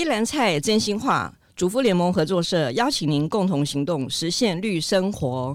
[0.00, 5.54] 一篮菜真心话，主妇联盟合作社邀请您共同行动，实现绿生活。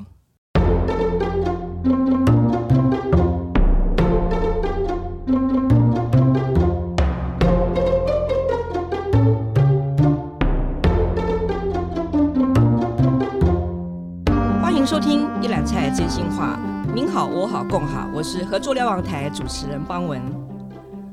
[14.62, 16.60] 欢迎收听一篮菜真心话，
[16.94, 20.22] 您好，我好，共好，我是合作瞭望台主持人邦文。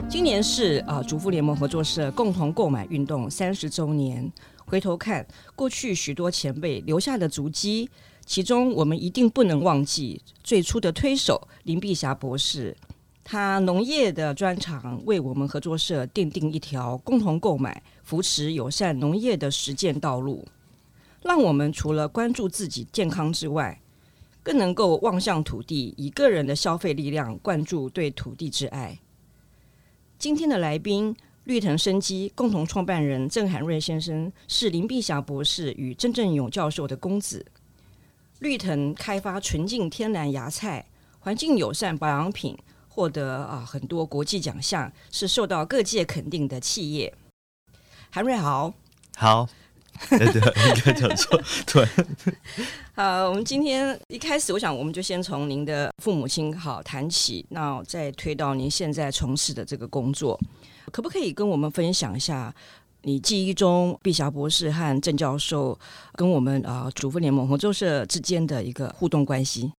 [0.08, 4.30] 今年是啊，主妇联盟合作社共同购买运动三十周年。
[4.64, 7.88] 回头看过去许多前辈留下的足迹，
[8.24, 12.76] 其中我们一定不能忘记最初的推手林碧霞博士。
[13.24, 20.44] 他农业的专长为我们合作社奠定一条共同购买、扶持友善农业的实践道路，
[21.22, 23.80] 让我们除了关注自己健康之外，
[24.42, 28.98] 更能够望向土地，以个人的消费力量灌注对土地之爱。
[30.22, 37.44] 今天的来宾，绿藤生机共同创办人郑涵瑞先生是林碧霞博士与郑正勇教授的公子。
[38.38, 40.86] 绿藤开发纯净天然芽菜、
[41.18, 47.12] 环境友善保养品，获得啊很多国际奖项，是受到各界肯定的企业。
[48.08, 48.74] 韩瑞好，
[49.16, 49.48] 好。
[50.08, 51.40] 对 对，应该讲错。
[51.66, 51.86] 对，
[52.94, 60.38] 好，我们今天一开始，我想我们就先从您的父母亲好谈起，那再推到您现在从事的这个工作，
[60.90, 62.54] 可不可以跟我们分享一下
[63.02, 65.78] 你记忆中碧霞博士和郑教授
[66.14, 69.72] 跟我们啊主妇联盟合作社之间的一个互动关系？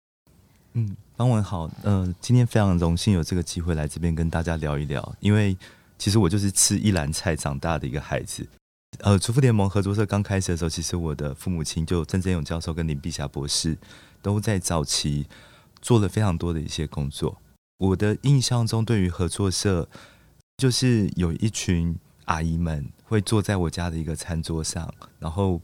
[0.74, 5.56] 嗯，方文好，嗯、呃，今天非常荣幸有这个机会来这边跟大家聊一聊，因为
[6.00, 8.48] 其实我就是吃一篮菜长大的一个孩子。
[9.00, 13.78] 呃，主妇联盟合作社刚开始的时候，其实我的父母亲就曾正勇教授跟林碧霞博士
[14.22, 15.26] 都在早期
[15.82, 17.38] 做了非常多的一些工作。
[17.80, 19.90] 我的印象中，对于合作社，
[20.58, 25.60] 就是有一群阿姨们会坐在我家的一个餐桌上，然后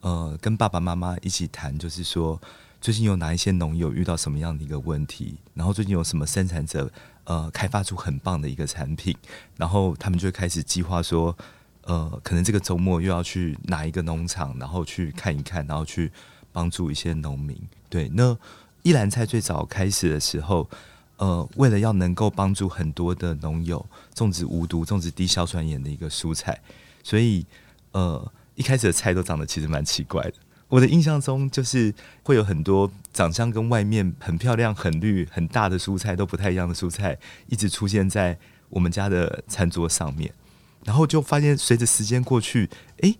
[0.00, 2.38] 呃跟爸爸妈妈一起谈，就是说
[2.80, 6.90] 最近有哪一些农友遇到什么样的一个问题，然后最近有什么生产者
[7.24, 9.16] 呃开发出很棒的一个产品，
[9.56, 11.34] 然后他们就开始计划说。
[11.84, 16.10] 呃，可能这个周末又要去哪一个农场，然后去看一看，然后去
[16.52, 17.60] 帮助一些农民。
[17.88, 18.36] 对，那
[18.82, 20.68] 一篮菜最早开始的时候，
[21.16, 23.84] 呃，为了要能够帮助很多的农友
[24.14, 26.60] 种植无毒、种植低硝酸盐的一个蔬菜，
[27.02, 27.44] 所以
[27.92, 30.34] 呃，一开始的菜都长得其实蛮奇怪的。
[30.68, 31.92] 我的印象中，就是
[32.22, 38.38] 会有很多长相跟外面很漂亮、很绿、很大的蔬菜都不太一样的蔬菜，一直出现在
[38.70, 40.32] 我们家的餐桌上面。
[40.84, 42.68] 然后就发现，随着时间过去，
[43.00, 43.14] 哎，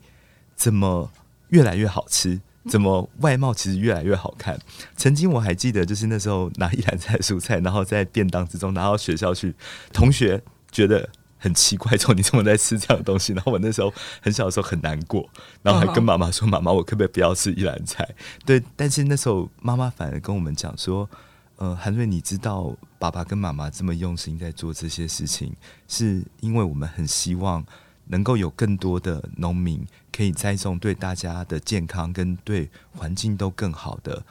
[0.55, 1.11] 怎么
[1.49, 2.41] 越来越好吃？
[2.69, 4.57] 怎么外貌其实越来越好看？
[4.95, 9.53] 曾经我还记得，就是那时候拿一篮菜蔬菜，然后在便当之中拿到学校去，
[9.91, 10.41] 同学
[10.71, 13.33] 觉得很奇怪，说你怎么在吃这样的东西？
[13.33, 15.29] 然后我那时候很小的时候很难过，
[15.61, 18.07] 然后还跟妈妈说：“妈妈，我可不可以不要吃一篮菜？”
[18.45, 21.09] 对，但是那时候妈妈反而跟我们讲说。
[21.63, 25.55] 呃，韩瑞，你知道爸爸跟妈妈这么用心在做这些事情，
[25.87, 27.65] 是因为我们很希望
[28.07, 29.81] 能够有更多的农民
[30.11, 34.21] 可以栽种对大家的健康跟对环境都更好的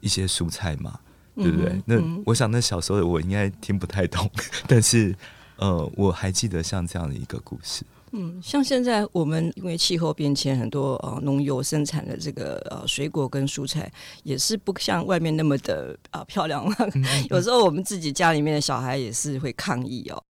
[0.00, 1.00] 一些蔬菜嘛，
[1.34, 1.70] 对不对？
[1.70, 4.30] 嗯、那我想，那小时候的我应该听不太懂，
[4.68, 5.16] 但是
[5.56, 7.86] 呃，我还记得像这样的一个故事。
[8.12, 13.90] 嗯，像现在我们因为气候变迁，很多呃农友生产的这个呃水果跟蔬菜
[14.22, 16.64] 也是不像外面那么的啊、呃、漂亮。
[16.78, 20.22] 嗯嗯、 有时候我们自己家里面的小孩也是会抗议哦。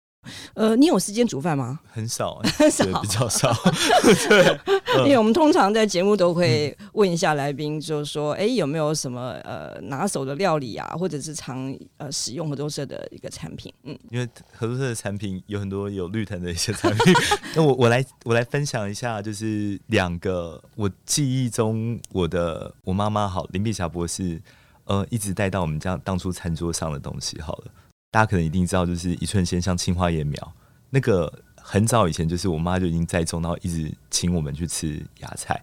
[0.55, 1.81] 呃，你有时间煮饭吗？
[1.91, 3.53] 很少， 很少，比较少。
[4.29, 4.59] 对，
[5.05, 13.73] 因为我们通常在节目都会问一下来宾，就是说，哎、欸，有没有什么呃拿手的料理啊，或者是常呃使用合作社的一个产品？
[13.83, 17.15] 嗯，因为合作社的产品有很多有绿藤的一些产品，
[17.57, 24.41] 那我我来我来分享一下，就是两个我记忆中我的我妈妈好林碧霞博士
[24.85, 27.65] 呃一直带到我们家当初餐桌上的东西好了。
[28.13, 30.53] 大家可能一定知道，就是一寸鲜香青花椰苗，
[30.91, 35.61] 那个很早以前就是我妈就已经栽种，然后一直请我们去吃芽菜，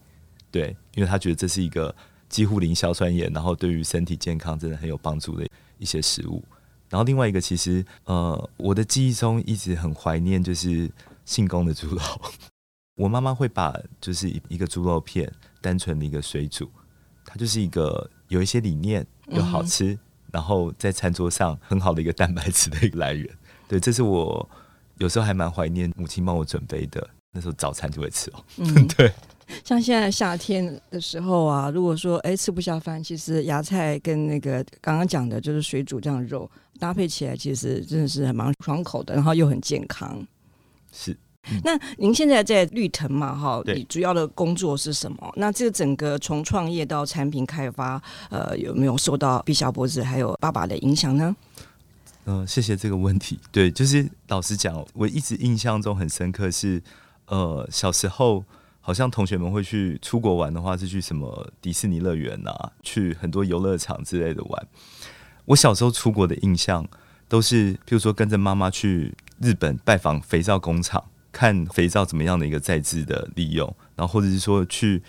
[0.50, 1.96] 对，因为她觉得这是一个
[2.28, 5.48] 几乎零硝酸盐，然后对于身体健康真的很有帮助的
[5.78, 6.44] 一些食物。
[6.90, 10.90] 然后另外一个，其实呃，我的记忆中一直很怀念就是
[11.26, 12.02] 信丰的猪肉，
[12.98, 15.32] 我妈妈会把就是一一个猪肉片
[15.62, 16.68] 单纯的一个水煮，
[17.24, 19.96] 它就是一个有一些理念又好吃。
[20.32, 23.30] 然后在餐桌上很好的一个蛋白质的一个来源，
[23.68, 24.48] 对，这是我
[24.98, 28.44] 有时候还蛮怀念母亲帮我准备的，那时候早餐就会吃哦。
[28.58, 29.12] 嗯， 对。
[29.66, 36.50] 像现在夏天的时候啊，如果说哎吃不下饭，其实芽菜跟那个刚刚讲的就是水煮这样肉
[36.80, 40.24] 搭配起来，其实真的是还蛮爽口的，然后又很健康。
[40.92, 41.18] 是。
[41.52, 43.36] 嗯、那您现在在绿藤嘛？
[43.36, 45.34] 哈，你主要的工作是什么？
[45.36, 51.36] 那这个整个从创业到产品开发，呃，有没有受到毕小博子还有爸爸的影响呢？
[52.26, 53.40] 嗯、呃，谢谢这个问题。
[53.52, 56.82] 对，就是老实讲，我一直印象中很深刻是，
[57.26, 58.44] 呃，小时候
[58.82, 64.68] 好像同学们会去出国玩的话，是去什么迪士尼乐园啊，去很多游乐场之类的玩。
[65.46, 66.88] 我小时候出国的印象
[67.28, 75.02] 都是，譬如说跟着妈妈去日本拜访肥皂工厂，看肥皂怎么样的一个再制的利用，然后或者是说去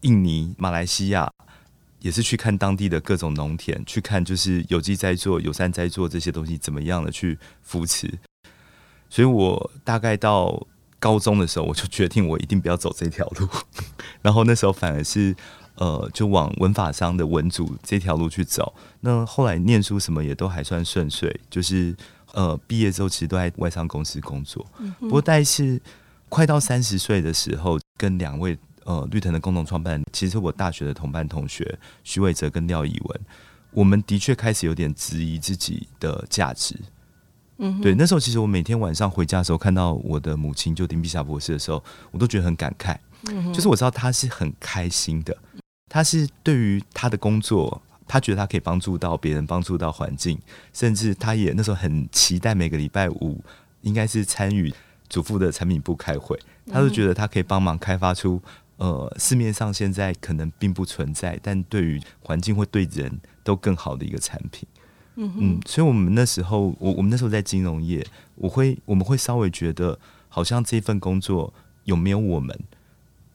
[0.00, 1.30] 印尼、马来西亚。
[2.00, 8.08] 也是去看当地的各种农田，去看就是有机栽作、友善栽作这些东西怎么样的去扶持。
[9.10, 10.64] 所以我大概到
[11.00, 13.48] 高中的时候，我就决定我一定不要走这条路。
[14.22, 15.34] 然后那时候反而是
[15.76, 18.74] 呃，就往文法商的文组这条路去走。
[19.00, 21.96] 那后来念书什么也都还算顺遂，就是
[22.32, 24.64] 呃毕业之后其实都在外商公司工作。
[25.00, 25.80] 不过大概是
[26.28, 28.58] 快到三十岁的时候，跟两位。
[28.88, 33.20] 呃，绿藤的共同创办人，其实我大学的同班同学徐伟哲跟廖以文，
[33.72, 36.78] 我们的确开始有点质疑自己的价值。
[37.58, 41.82] 嗯，对，那时候其实我每天晚上回家的时候，看到我的母亲就丁碧霞博士的时候，
[42.12, 42.96] 我都觉得很感慨。
[43.28, 45.36] 嗯，就是我知道她是很开心的，
[45.88, 50.38] 他是对于他的工作，他觉得他可以帮助到别人，帮助到环境，
[50.72, 53.42] 甚至他也那时候很期待每个礼拜五
[53.82, 54.72] 应该是参与
[55.08, 56.38] 祖父的产品部开会，
[56.70, 58.40] 他就觉得他可以帮忙开发出。
[58.78, 64.68] 呃，市面上现在可能并不存在，但对于环境或对人都更好的一个产品。
[65.14, 69.98] 嗯嗯，所以我们那时候，我我们那时候在金融业，我会我们会稍微觉得，
[70.28, 71.54] 好像这份工作
[71.84, 72.54] 有没有我们，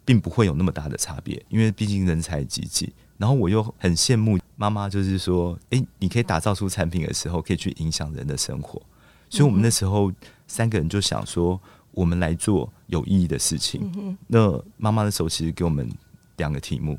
[0.06, 2.94] 并不会有那么大的差别，因为毕竟人才济济。
[3.18, 8.82] 然后我又很羡慕妈妈，就是说，哎、欸，你可以打造出产品的时候，可以去影响人的生活。
[9.30, 10.12] 所以我们那时候
[10.48, 11.60] 三个人就想说。
[11.94, 13.92] 我们来做有意义的事情。
[13.98, 15.92] 嗯、那妈妈的时候其实给我们
[16.38, 16.98] 两个题目，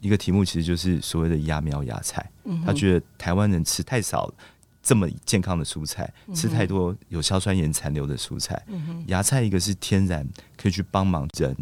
[0.00, 2.28] 一个题目其实就是所谓的芽苗芽菜。
[2.66, 4.28] 他觉得台湾人吃太少
[4.82, 8.60] 这么健康的蔬菜，吃太多有硝酸盐残留的蔬菜。
[8.66, 11.56] 嗯、芽菜一个是天然可以去帮忙人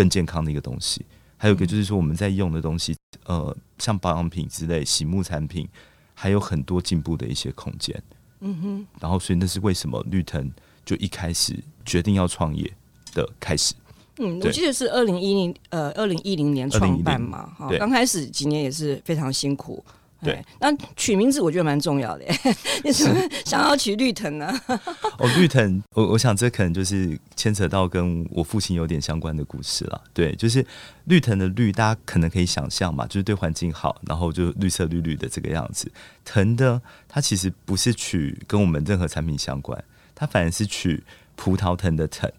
[0.00, 1.04] 更健康的一个东西，
[1.36, 5.68] 还有一个就是说我们在用的东西，呃，像保养品之类、洗沐产品，
[6.14, 8.02] 还有很多进步的一些空间。
[8.40, 10.50] 嗯哼，然后所以那是为什么绿藤
[10.86, 11.54] 就一开始。
[11.84, 12.72] 决定要创业
[13.14, 13.74] 的开始，
[14.18, 19.84] 嗯，我记得是二零一零呃二零一零年创办嘛，哈，刚开始几年也是非常辛苦，
[20.22, 20.44] 对。
[20.60, 22.24] 那取名字我觉得蛮重要的，
[22.84, 23.04] 你是
[23.44, 24.52] 想要取绿藤呢？
[25.18, 30.02] 哦，绿藤，我我想这可能就是牵扯到跟我父亲有点相关的故事了。
[30.12, 30.64] 对，就是
[31.04, 35.90] 绿藤的绿，大家可能可以想象嘛，就是对环境好，然后就绿色绿绿的这个样子。
[36.24, 39.82] 藤的它其实不是取跟我们任何产品相关，
[40.14, 41.02] 它反而是取。
[41.36, 42.30] 葡萄藤的藤，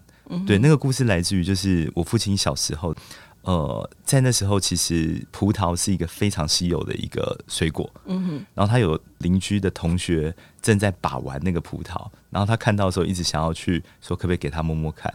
[0.46, 2.94] 对，那个故事来自于就是我父亲小时候，
[3.42, 15.12] 呃，在那时候其实葡萄是一个非常稀有的一个水果，嗯哼，然后他有邻居的同学正在把玩那个葡萄，然后他看到的时候一直想要去说可不可以给他摸摸看，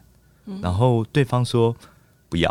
[0.62, 1.74] 然后对方说
[2.27, 2.50] 不要，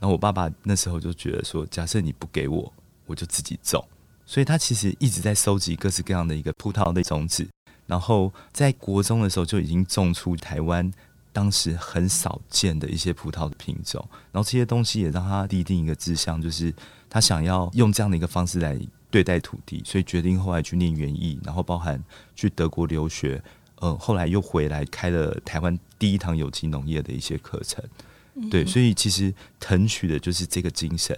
[0.00, 2.72] 然后我爸爸那时候就觉得说，假设你不给我，
[3.06, 3.86] 我就自己种，
[4.26, 7.48] 所以他其实一直在收集各式各样的一个葡萄的种子。
[7.86, 10.88] 然后在国中的时候就已经种出台湾
[11.32, 16.74] 当时很少见的一些葡萄的品种，然后这些东西也让他立定一个志向，就是
[17.08, 18.78] 他想要用这样的一个方式来
[19.10, 22.02] 对待土地，所以决定后来去念园艺，然后包含
[22.34, 23.42] 去德国留学，
[23.76, 27.82] 呃，后来又回来开了台湾第一堂有机农业的一些课程。
[28.50, 31.16] 对，所以其实腾取的就是这个精神，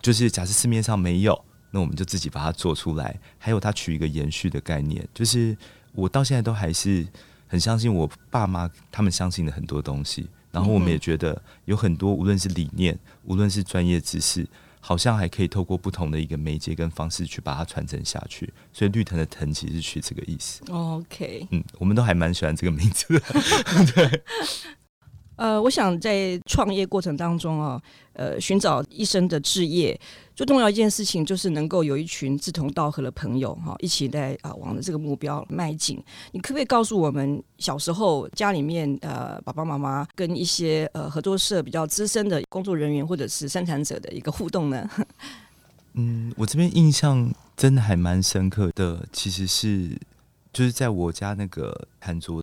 [0.00, 5.56] 就是假设市面上没有，那我们就自己把它做出来，还有它取一个延续的概念，就是。
[5.92, 7.04] 我到现在都还是
[7.50, 14.46] 很相信我爸妈他们相信的很多东西，然后我们也觉得有很多无论是理念，无论是专业知识，
[14.78, 18.48] 好像还可以透过不同的一个媒介跟方式去把它传承下去。
[18.72, 20.62] 所以绿藤的藤其实是取这个意思。
[20.70, 23.20] OK，嗯，我们都还蛮喜欢这个名字的。
[23.94, 24.22] 对。
[25.40, 27.80] 呃，我想在创业过程当中啊，
[28.12, 29.98] 呃，寻找一生的志业，
[30.40, 36.02] 最重要一件事情就是能够有一群志同道合的朋友哈，一起在啊往着这个目标迈进。
[36.32, 44.88] 你可不可以告诉我们，小时候家里面呃爸爸妈妈跟一些呃合作社比较资深的工作人员或者是生产者的一个互动呢？
[45.92, 49.90] 嗯，我这边印象真的还蛮深刻的，其实是
[50.54, 52.42] 就是在我家那个餐桌。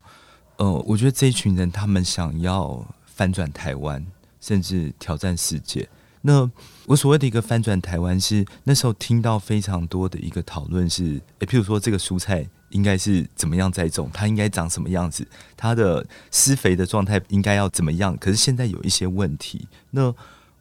[0.57, 4.05] 呃，我觉得这一群人他们想要翻转台湾，
[4.39, 5.89] 甚至挑战世界。
[6.27, 6.51] 那
[6.87, 18.17] 我所谓的一个翻转台湾，是那时候听到非常多的一个讨论是，诶，譬如说这个蔬菜应该是怎么样栽种，它应该长什么样子，它的施肥的状态应该要怎么样。
[18.17, 20.13] 可是现在有一些问题，那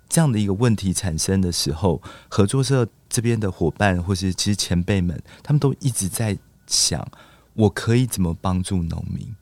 [0.08, 7.04] 这样的一个问题产生的时候，合作社这边的伙伴或是其实前辈们，他们都一直在想，
[7.54, 9.35] 我可以怎么帮助农民。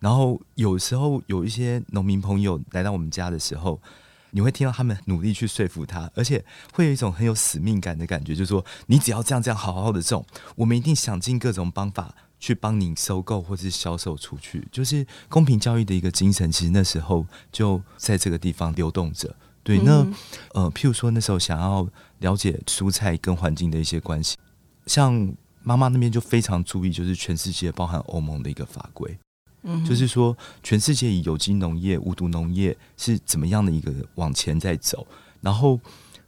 [0.00, 3.80] 然后有时候有一些农民朋友来到我们家的时候，
[4.32, 10.24] 你会听到他们努力去说服他，而且会有一种很有使命感的感觉，就是说你只要这样这样好好的种，
[10.56, 16.50] 我们一定想尽各种方法去帮你收购或是销售出去，就是公平交易的一个精神。
[16.50, 19.34] 其实那时候就在这个地方流动着。
[19.62, 20.06] 对，那
[20.54, 21.86] 呃，譬如说那时候想要
[22.20, 24.36] 了解蔬菜跟环境的一些关系，
[24.86, 25.32] 像
[25.62, 29.18] 妈妈那边就非常注意，就是全世界包含欧盟的一个法规。
[29.86, 35.06] 就是说，全世界以有机农业、无毒农业是怎么样的一个往前在走，
[35.42, 35.78] 然后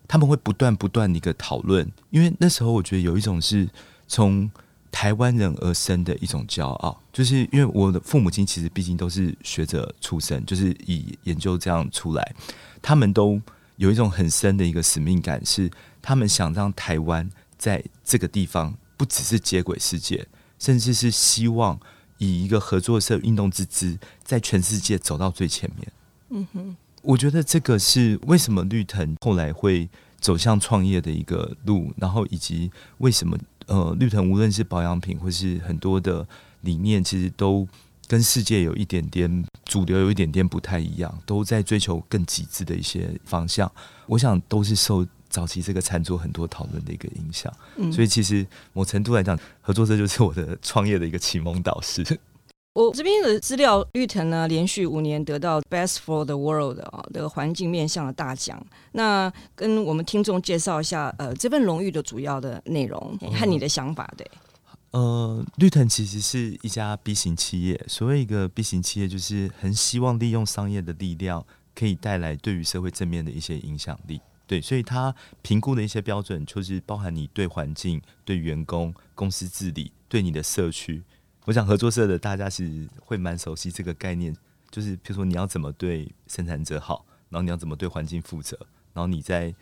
[0.06, 3.66] 他们会不断不断的一个讨论，因为那时候我觉得有一种是
[4.06, 4.50] 从
[4.90, 12.34] 台湾人而生的一种骄傲，就是因为我的父母亲其实毕竟都是学者出身，就是以研究这样出来，
[12.82, 13.40] 他们都
[13.76, 15.70] 有一种很深的一个使命感，是
[16.02, 20.26] 他们想让台湾在这个地方不只是接轨世界，
[20.58, 21.80] 甚至是希望。
[22.24, 25.92] 以一个合作社运动之姿，在全世界走到最前面。
[26.30, 29.88] 嗯哼，我觉得这个是为什么绿藤后来会
[30.20, 33.36] 走向创业的一个路，然后以及为什么
[33.66, 36.24] 呃绿藤无论是保养品或是很多的
[36.60, 37.66] 理念，其实都
[38.06, 43.70] 跟世界有一点点主流有一点点不太一样，都在追求更极致的一些方向。
[44.06, 45.04] 我想都是受。
[45.32, 52.04] 早期这个餐桌很多讨论的一个影响，嗯，所以其实某程度来讲，合作社就是我的创业的一个启蒙导师。
[52.74, 58.64] 我这边的资料，绿藤呢连续五年得到 Best for the World 啊的环境面向的大奖。
[58.92, 64.30] 那跟我们听众介绍一下，呃，这份荣誉的主要的内容和你的想法，对。
[64.92, 74.20] 呃，绿藤其实是一家 B 型企业，所谓一个 B 型企业，就是很希望利用商业的力量，可以带来对于社会正面的一些影响力。
[74.52, 81.02] 对，所以他评估的一些标准，就是包含你对环境、对员工、公司治理、对你的社区。
[81.46, 84.36] 我想合作社的大家是会蛮熟悉这个概念，
[84.70, 88.58] 就是譬如说你要怎么对生产者好，然后你要怎么对环境负责，
[88.92, 89.54] 然后你在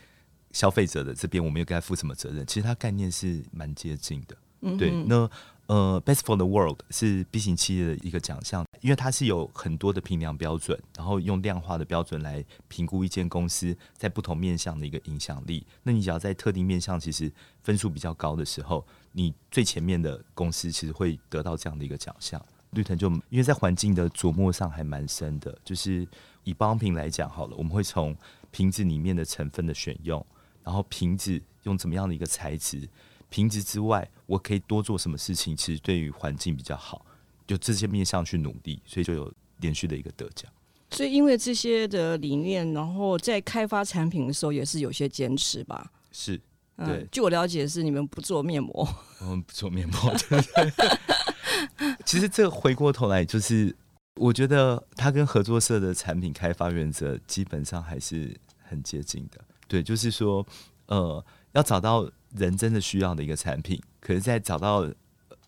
[0.50, 2.44] 消费者的这边，我们又该负什么责任？
[2.44, 4.36] 其实它概念是蛮接近的。
[4.62, 5.30] 嗯，对，那。
[5.70, 15.66] 呃，Best for the World 是 B 型企业的一个奖项，因为它是有很多的评量标准，然后用量化的标准来评估一间公司在不同面向的一个影响力。
[15.82, 17.30] 那你只要在特定面向其实
[17.62, 22.44] 分数比较高的时候，你最前面的公司其实会得到这样的一个奖项。
[22.70, 26.06] 绿藤就因为在环境的琢磨上还蛮深的，就是
[26.44, 28.16] 以保养品来讲好了，我们会从
[28.52, 30.24] 瓶子里面的成分的选用，
[30.62, 32.88] 然后瓶子用怎么样的一个材质。
[33.28, 35.56] 瓶子之外，我可以多做什么事情？
[35.56, 37.04] 其实对于环境比较好，
[37.50, 39.28] 就这些面向去努力，所以就有
[39.58, 40.48] 连续的一个得奖。
[40.92, 45.90] 所以因为这些的理念，然后在开发产品的时候也是有些坚持吧？
[46.12, 46.36] 是，
[46.76, 46.86] 对。
[46.86, 48.88] 嗯，据我了解，是你们不做面膜，
[49.22, 50.14] 我 们不做面膜。
[50.30, 53.74] 对对对 其实这回过头来，就是
[54.14, 59.40] 我觉得它跟合作社的产品开发原则基本上还是很接近的。
[59.66, 60.46] 对，就是说，
[60.86, 62.08] 呃，要找到。
[62.36, 64.88] 人真的需要的一个产品，可是，在找到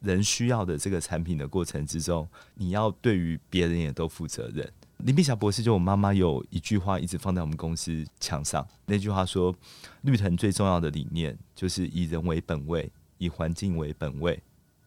[0.03, 4.71] 人需要的这个产品的过程之中，你要对于别人也都负责任。
[4.99, 9.53] 林碧霞博士就我妈妈有一句话一直放在我们公司墙上，那句话说
[10.03, 14.41] ：“绿藤最重要的理念就是以人为本位，以环境为本位，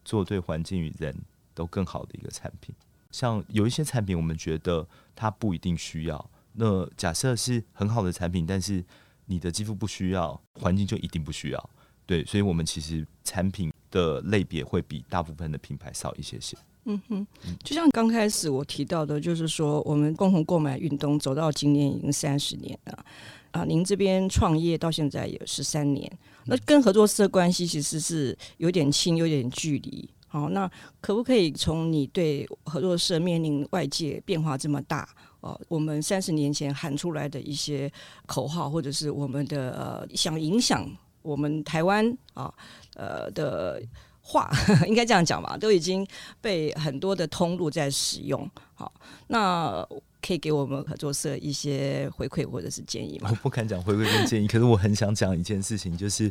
[0.04, 1.14] 做对环境与人
[1.52, 2.74] 都更好的一个产品。”
[3.10, 6.30] 像有一些产品，我们觉得它不一定需要。
[6.54, 8.82] 那假设是很好的产品，但是
[9.26, 11.70] 你的肌肤不需要，环境就一定不需要。
[12.06, 16.56] 对，所以，我们其实产品的类别会比大部分的品牌少一些些。
[16.88, 17.26] 嗯哼，
[17.64, 23.04] 就像刚开始我提到的，就是说，我们共同购买运动走到今年已经三十年了
[23.50, 23.64] 啊。
[23.64, 26.08] 您这边创业到现在也十三年，
[26.44, 30.08] 那跟合作社关系其实是有点亲，有点距离。
[30.28, 35.08] 好，那可不可以从你对合作社面临外界变化这么大
[35.40, 37.90] 哦，我们三十年前喊出来的一些
[38.26, 40.88] 口号，或者是我们的呃想影响？
[41.22, 42.54] 我们台湾啊，
[42.96, 43.80] 呃的
[44.20, 44.50] 话，
[44.88, 46.04] 应该这样讲吧，都已经
[46.40, 48.50] 被很多的通路在使用。
[48.74, 48.92] 好，
[49.28, 49.86] 那
[50.20, 53.28] 可以给我们合作社一些回馈或者是建议吗？
[53.30, 56.24] 我不敢讲回馈跟建议，可是我很想讲一件事情，就是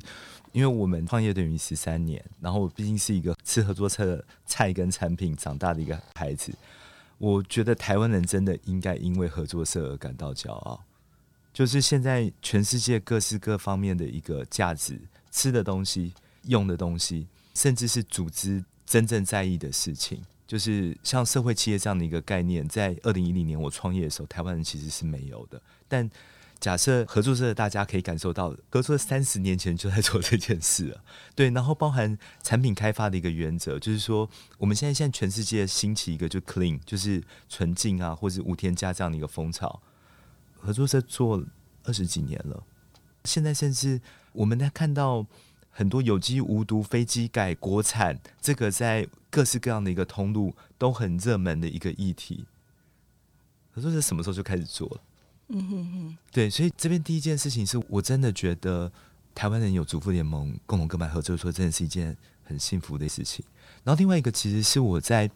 [0.51, 6.53] 因为我们创业等于十三年，然后我毕竟是一个吃合作社的菜跟产品长大的一个孩子，
[7.17, 10.83] 我觉得台湾人真的应该因为合作社而感到骄傲。
[11.53, 14.99] 就是现在全世界各式各方面的一个价值，
[15.31, 16.13] 吃的东西、
[16.47, 20.21] 用的东西，甚至是组织真正在意的事情。
[20.47, 25.59] 就是像社会企业这样的一个概念，在二零一零年我创业的时候，台湾人其实是没有的。
[25.87, 26.07] 但
[26.59, 31.49] 假设合作社的大家可以感受到，合作社三十年前就在做这件事了，对。
[31.49, 39.81] 然后包含产品开发的一个原则，就是说我们现在现在全世界兴起一个就 clean，就是纯净啊，或者无添加这样的一个风潮。
[40.59, 41.43] 合作社做
[41.85, 42.63] 二十几年了，
[43.23, 43.99] 现在甚至
[44.31, 45.25] 我们在看到。
[45.77, 52.45] 很多有机无毒、飞机改、国产，这个在各式各样的一个通路都很热门的一个议题。
[53.71, 55.01] 合作社什么时候就开始做了？
[55.49, 58.89] 嗯哼哼，对，所以这边第一件事情是我真的觉得
[59.35, 62.15] 台湾人有主妇联盟共同购买合作说，真的是一件
[62.45, 63.43] 很幸福的事情。
[63.83, 65.29] 然后另外一个其实是我在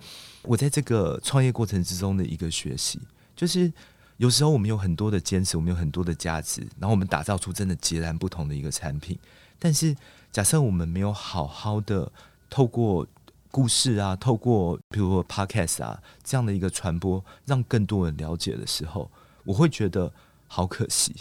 [0.43, 2.97] 我在这个创业过程之中的一个学习，
[3.35, 3.69] 就是
[4.15, 9.19] 有时候我们有很多的坚持，我们有很多的价值，然后我们打造出真的截然不同的一个产品，
[9.59, 9.95] 但是。
[10.31, 12.11] 假设我们没有好好的
[12.51, 13.05] 透过
[13.49, 19.09] 故事啊，透过比如说 podcast 啊这样的一个传播，让更多人了解的时候，
[19.43, 20.13] 我会觉得
[20.47, 21.15] 好可惜。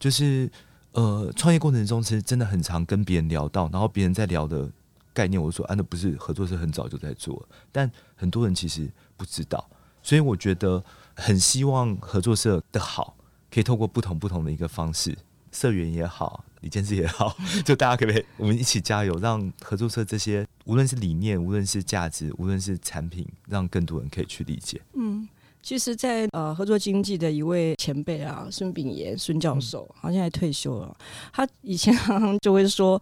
[0.00, 0.50] 就是
[0.94, 4.68] 呃，创业过程中其实真的很常跟别人聊到，然后别人在聊的
[5.14, 9.64] 概念，我说啊，那不是合作社很早就在做，但很多人其实不知道，
[10.02, 10.82] 所以我觉得
[11.14, 13.14] 很希望合作社的好，
[13.48, 15.16] 可以透过不同不同的一个方式，
[15.52, 16.44] 社员也好。
[16.60, 24.80] 李建志也好， 就大家可不可以我们一起加油，让合作社这些无论是理念、无论是价值、无论是产品，让更多人可以去理解。
[24.94, 25.28] 嗯，
[25.62, 30.96] 其实在，在呃合作经济的一位前辈啊，孙炳炎孙教授，好像还退休了。
[31.32, 33.00] 他以前常 常就会说，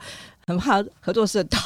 [0.49, 1.59] 很怕合作社倒。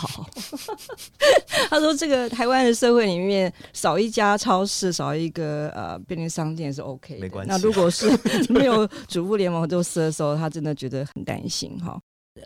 [1.71, 7.21] 他说，这个台湾的社会里面，少一家超市，少一个呃便利商店是 OK 的。
[7.21, 7.49] 没关系。
[7.49, 8.11] 那如果是
[8.53, 11.97] 没有主妇联盟合作社的时候，他真的觉得很担心哈。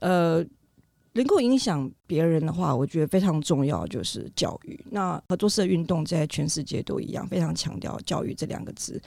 [0.03, 0.45] 呃，
[1.17, 4.79] 能够影响别人的话，我觉得非常重要，就是教育。
[4.91, 9.01] 那合作社运动在全世界都一样，非常强调教育这两个字。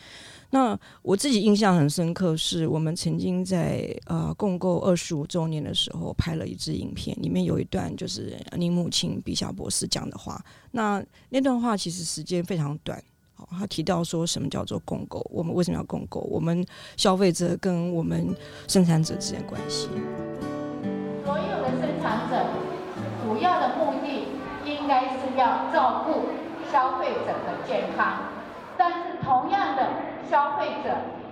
[0.49, 10.43] 那我自己印象很深刻，是我们曾经在呃共购二十五周年的时候拍了一支影片，里面有一段就是你母亲毕晓博士讲的话。
[10.71, 12.99] 那那段话其实时间非常短，
[13.35, 16.21] 好，他提到说什么叫做共购，我们为什么要共购？
[16.21, 16.65] 我们
[16.97, 18.35] 消费者跟我们
[18.67, 19.87] 生产者之间关系。
[21.99, 22.45] 生产者
[23.21, 24.29] 主要的目的
[24.63, 26.29] 应该是要照顾
[26.71, 28.19] 消费者的健康，
[28.77, 29.83] 但是同样的。
[30.29, 30.91] 消费者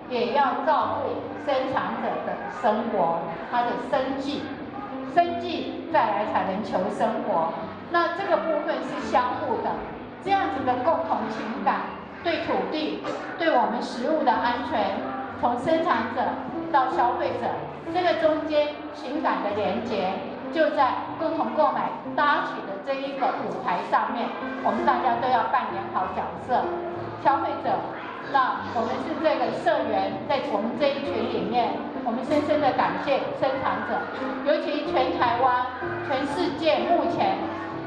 [0.10, 3.20] 也要照顾生产者的生活，
[3.52, 4.42] 他的生计，
[5.14, 7.54] 生计再来才能求生活。
[7.92, 9.70] 那这个部分是相互的，
[10.26, 11.82] 这样子的共同情感，
[12.24, 13.04] 对土地，
[13.38, 14.98] 对我们食物的安全，
[15.40, 16.24] 从生产者
[16.72, 17.46] 到消费者，
[17.94, 20.12] 这个中间情感的连接，
[20.54, 24.28] 就在共同购买搭起的这一个舞台上面，
[24.64, 26.64] 我们大家都要扮演好角色，
[27.24, 27.72] 消费者。
[28.30, 31.72] 那我们是这个社员，在我们这一群里面，
[32.04, 33.96] 我们深深的感谢生产者，
[34.44, 35.64] 尤其全台湾、
[36.08, 37.40] 全世界目前，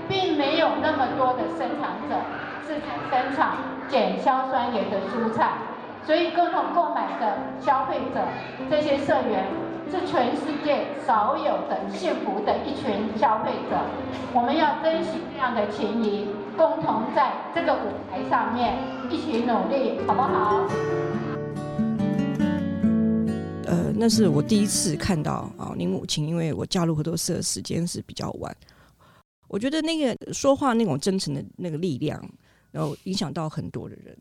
[0.08, 2.16] 并没有那么多的生产者
[2.64, 2.80] 是
[3.12, 3.52] 生产
[3.86, 5.52] 减硝酸盐的蔬菜，
[6.06, 8.24] 所以共同购买的消费者，
[8.70, 9.44] 这些社员
[9.90, 13.76] 是全世界少有的幸福的一群消费者，
[14.32, 18.78] 我们要珍惜这样的情谊，共同在这个舞台上面。
[19.10, 20.64] 一起努力，好不好？
[23.66, 28.56] 呃，那是我第一次看到啊，您母亲，因为我加入合作社时间是比较晚，
[29.48, 32.24] 我觉得那个说话那种真诚的那个力量，
[32.70, 34.16] 然后影响到很多的人。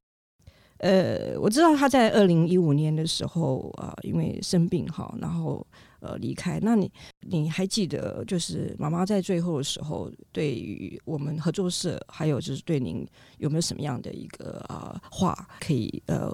[0.79, 5.65] 呃，我知道他在二零一五年的时候啊，因为生病哈，然后。
[6.01, 6.61] 呃，离开。
[6.61, 6.89] 那你
[7.19, 13.05] 你还记得，就是妈妈在最后的时候，对于我们合作社，还有就是对您
[13.37, 16.33] 有没有什么样的一个呃话，可以呃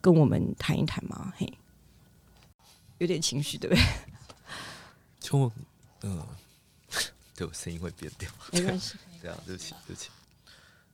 [0.00, 1.32] 跟我们谈一谈吗？
[1.36, 1.48] 嘿，
[2.98, 3.84] 有点情绪，对不对？
[5.20, 5.38] 就
[6.02, 6.26] 嗯、呃，
[7.36, 8.96] 对，我声音会变掉，没关系。
[9.22, 10.10] 对啊，对不起，对不起。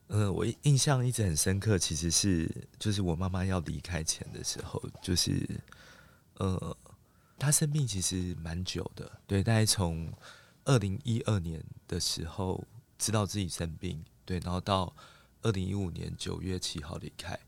[0.09, 5.49] 嗯、我印象一直很深刻，其实是就是我妈妈要离开前的时候，就是
[6.35, 6.77] 呃。
[7.41, 10.13] 她生病其实蛮久的，对，大概从
[10.65, 12.65] 二零一二年的时候
[12.99, 14.93] 知道自己生病，对，然后到
[15.43, 17.39] 二零一五年九月七号离开，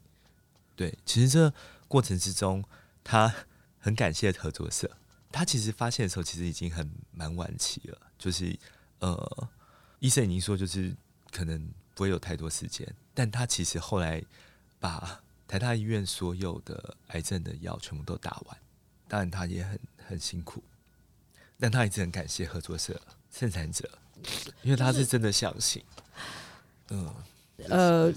[0.77, 1.53] 对，其实这
[1.89, 2.63] 过程之中，
[3.03, 3.35] 她
[3.81, 4.89] 很感谢合作社。
[5.33, 8.57] 她其实发现的时候，其实已经很蛮晚期了，就是
[9.01, 9.49] 呃，
[9.99, 10.95] 医生已经说就是
[11.33, 11.69] 可能
[12.01, 14.25] 不会有太多时间，但他其实后来
[14.79, 18.57] 把台大医院所有的癌症的药全部都打完。
[19.07, 20.63] 当然，他也很很辛苦，
[21.59, 22.99] 但他一直很感谢合作社、
[23.31, 23.87] 生产者，
[24.65, 25.85] 因为他是真的相信。
[26.89, 27.15] 嗯，
[27.69, 28.11] 呃，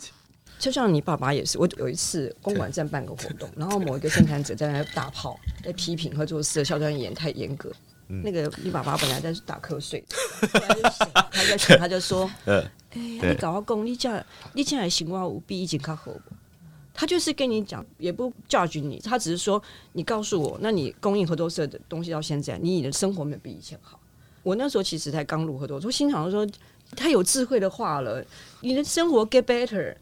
[0.57, 7.69] 就像你爸爸也是，我有一次公馆站办个活动， 然后某一个生产者在那大炮在批评合作社的肖专员太严格。
[8.07, 10.03] 嗯、那个你爸爸本来在打瞌睡，
[11.31, 16.15] 他就想，他就说： “哎、你搞个工，你这样，你这样行话舞弊已经靠后。”
[16.95, 19.59] 他就是跟你讲，也不 judge 你，他只是说，
[19.93, 23.99] 你告诉我，那你供应合作社的东西到现在，你的生活没有比以前好。
[24.43, 26.47] 我那时候其实才刚入合作社，我心想说，
[26.95, 28.23] 他有智慧的话了，
[28.61, 29.95] 你的生活 get better，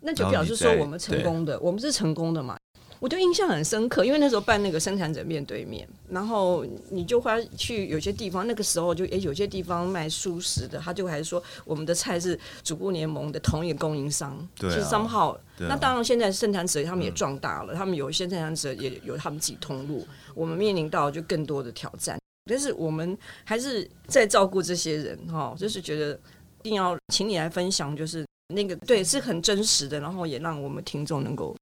[0.00, 2.58] 那就表示说我们成功的，我们是成功的嘛。
[3.04, 15.36] 我就印象很深刻，因为那时候办那个生产者面对面，然后你就会去有些地方，那个时候就诶、欸，有些地方卖熟食的，他就还是说我们的菜是主顾联盟的同一个供应商，对、啊，是 somehow。
[15.58, 23.14] 那当然，现在生产者他们也壮大了，嗯、他们有一些生产者也有他们自己通路，我们面临到就更多的挑战，但是我们
[23.44, 26.18] 还是在照顾这些人哈，就是觉得
[26.62, 31.54] 一定要请你来分享，就是那个对是很真实的，然后也让我们听众能够。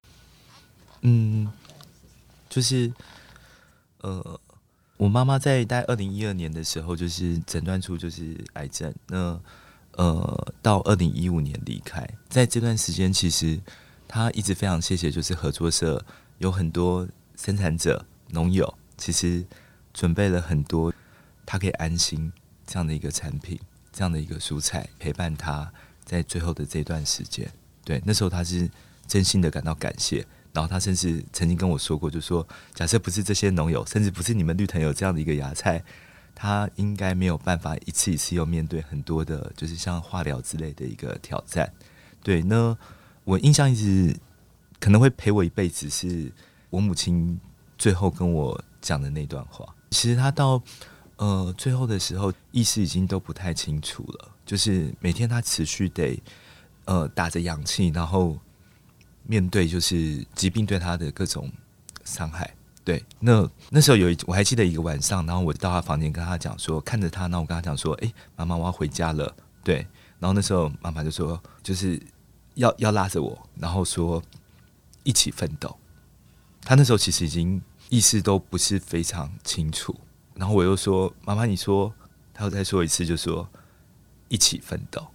[1.03, 1.51] 嗯，
[2.49, 2.93] 就是，
[3.99, 4.41] 呃，
[4.97, 8.95] 我妈妈在大概二零一二年的时候，就是诊断出就是癌症。
[9.09, 9.41] 那
[9.93, 13.61] 呃，到二零一五年离开，在这段时间，其实
[14.09, 16.03] 她一直非常谢谢，就是合作社
[16.38, 19.45] 有很多生产者、农友，其实
[19.93, 20.95] 准备了很多
[21.45, 22.33] 她可以安心
[22.67, 23.59] 这样的一个产品，
[23.93, 25.71] 这样的一个蔬菜，陪伴她
[26.05, 27.51] 在最后的这段时间。
[27.85, 28.71] 对，那时候她是
[29.07, 30.25] 真心的感到感谢。
[30.53, 35.83] 然后他甚至曾经跟我说过，就说假设不是这些农友，甚至不是你们绿藤有这样的一个芽菜，
[36.35, 41.73] 他应该没有办法一次一次又面对很多的，就是像化疗之类的一个挑战。
[42.23, 42.77] 对，那
[43.25, 44.15] 我印象一直
[44.79, 46.31] 可能会陪我一辈子，是
[46.69, 47.41] 我母亲
[47.79, 49.65] 最后跟我讲的那段话。
[49.91, 50.62] 其实他到
[51.17, 56.23] 呃最后的时候，意识已经都不太清楚了，就是每天他持续得
[56.85, 58.38] 呃打着氧气，然后。
[59.25, 61.51] 面对就是疾病对他的各种
[62.05, 62.53] 伤害，
[62.85, 69.87] 对，那那时候有一我还记得一个晚上，然后我到他房间跟他讲说，看着他，然后我跟他讲说，哎，妈妈，我要回家了，对，
[70.19, 72.01] 然后那时候妈妈就说，就是
[72.55, 74.23] 要要拉着我，然后说
[75.05, 75.77] 一起奋斗。
[76.65, 79.95] 他那时候其实已经意识都不是非常清楚，
[80.35, 81.93] 然后我又说，妈妈，你说，
[82.35, 83.49] 他又再说一次，就说
[84.29, 85.07] 一起奋斗。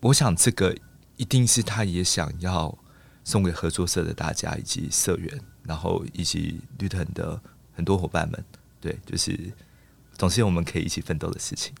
[0.00, 0.74] 我想这个
[1.16, 2.76] 一定是他也想要。
[3.24, 7.40] 送给合作社的大家以及社员，然后以及绿藤的
[7.72, 8.44] 很多伙伴们，
[8.80, 9.52] 对，就是
[10.12, 11.74] 总是有我们可以一起奋斗的事情。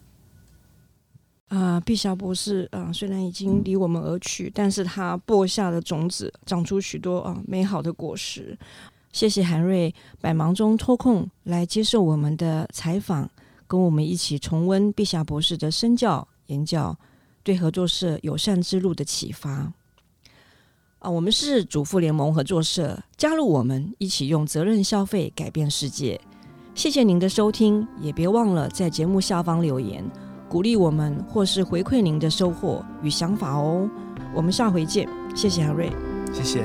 [1.48, 8.58] 啊、呃，毕霞博士啊、呃，虽然已经离我们而去，但是他播下的种子长出许多啊、美好的果实。
[9.12, 13.30] 谢谢韩瑞百忙中抽空来接受我们的采访，
[13.68, 16.98] 跟我们一起重温毕霞博士的身教言教，
[17.44, 19.72] 对合作社友善之路的启发。
[21.04, 26.18] 啊，我们是主妇联盟合作社，加入我们，一起用责任消费改变世界。
[26.74, 30.02] 谢谢您的收听，也别忘了在节目下方留言，
[30.48, 33.86] 鼓励我们或是回馈您的收获与想法哦。
[34.34, 35.92] 我们下回见，谢谢阿瑞，
[36.32, 36.64] 谢谢。